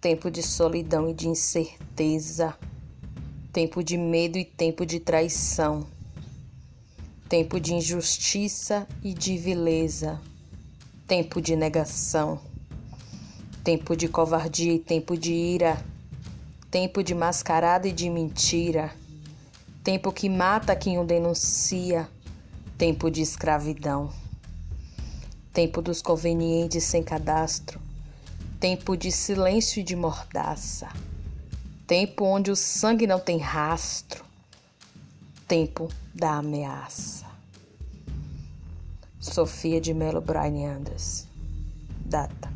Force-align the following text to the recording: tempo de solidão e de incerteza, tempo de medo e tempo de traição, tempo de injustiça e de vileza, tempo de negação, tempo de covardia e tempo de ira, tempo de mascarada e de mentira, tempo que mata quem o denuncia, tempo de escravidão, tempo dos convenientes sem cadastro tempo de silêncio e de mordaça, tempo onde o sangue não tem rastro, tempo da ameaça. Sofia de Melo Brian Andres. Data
tempo 0.00 0.30
de 0.30 0.42
solidão 0.42 1.08
e 1.08 1.14
de 1.14 1.28
incerteza, 1.28 2.54
tempo 3.52 3.82
de 3.82 3.96
medo 3.96 4.36
e 4.36 4.44
tempo 4.44 4.84
de 4.84 5.00
traição, 5.00 5.86
tempo 7.28 7.58
de 7.58 7.74
injustiça 7.74 8.86
e 9.02 9.14
de 9.14 9.38
vileza, 9.38 10.20
tempo 11.06 11.40
de 11.40 11.56
negação, 11.56 12.38
tempo 13.64 13.96
de 13.96 14.06
covardia 14.06 14.74
e 14.74 14.78
tempo 14.78 15.16
de 15.16 15.32
ira, 15.32 15.82
tempo 16.70 17.02
de 17.02 17.14
mascarada 17.14 17.88
e 17.88 17.92
de 17.92 18.10
mentira, 18.10 18.94
tempo 19.82 20.12
que 20.12 20.28
mata 20.28 20.76
quem 20.76 20.98
o 20.98 21.04
denuncia, 21.04 22.08
tempo 22.76 23.10
de 23.10 23.22
escravidão, 23.22 24.12
tempo 25.54 25.80
dos 25.80 26.02
convenientes 26.02 26.84
sem 26.84 27.02
cadastro 27.02 27.85
tempo 28.66 28.96
de 28.96 29.12
silêncio 29.12 29.78
e 29.78 29.84
de 29.84 29.94
mordaça, 29.94 30.88
tempo 31.86 32.24
onde 32.24 32.50
o 32.50 32.56
sangue 32.56 33.06
não 33.06 33.20
tem 33.20 33.38
rastro, 33.38 34.24
tempo 35.46 35.88
da 36.12 36.38
ameaça. 36.38 37.26
Sofia 39.20 39.80
de 39.80 39.94
Melo 39.94 40.20
Brian 40.20 40.78
Andres. 40.78 41.28
Data 42.04 42.55